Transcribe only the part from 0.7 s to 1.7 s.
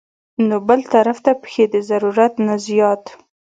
طرف ته پکښې